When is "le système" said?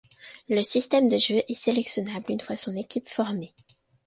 0.49-1.09